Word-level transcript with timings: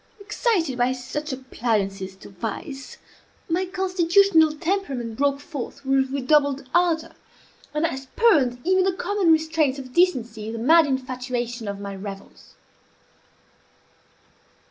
Excited 0.19 0.79
by 0.79 0.93
such 0.93 1.31
appliances 1.31 2.15
to 2.15 2.29
vice, 2.29 2.97
my 3.47 3.67
constitutional 3.67 4.51
temperament 4.53 5.15
broke 5.15 5.39
forth 5.39 5.85
with 5.85 6.09
redoubled 6.09 6.67
ardor, 6.73 7.13
and 7.71 7.85
I 7.85 7.95
spurned 7.97 8.57
even 8.63 8.83
the 8.83 8.93
common 8.93 9.31
restraints 9.31 9.77
of 9.77 9.93
decency 9.93 10.47
in 10.47 10.53
the 10.53 10.57
mad 10.57 10.87
infatuation 10.87 11.67
of 11.67 11.79
my 11.79 11.95
revels. 11.95 12.55